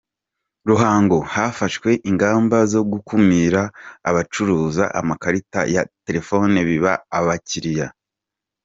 [0.69, 3.61] Ruhango Hafashwe ingamba zo gukumira
[4.09, 7.87] abacuruza amakarita ya ya telefone biba abakiriya